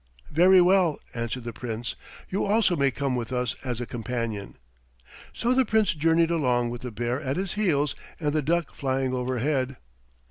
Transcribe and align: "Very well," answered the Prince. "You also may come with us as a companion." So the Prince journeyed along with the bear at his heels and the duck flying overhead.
"Very 0.31 0.61
well," 0.61 0.97
answered 1.13 1.43
the 1.43 1.53
Prince. 1.53 1.93
"You 2.27 2.43
also 2.43 2.75
may 2.75 2.89
come 2.89 3.15
with 3.15 3.31
us 3.31 3.55
as 3.63 3.79
a 3.79 3.85
companion." 3.85 4.55
So 5.31 5.53
the 5.53 5.63
Prince 5.63 5.93
journeyed 5.93 6.31
along 6.31 6.71
with 6.71 6.81
the 6.81 6.89
bear 6.89 7.21
at 7.21 7.37
his 7.37 7.53
heels 7.53 7.93
and 8.19 8.33
the 8.33 8.41
duck 8.41 8.73
flying 8.73 9.13
overhead. 9.13 9.77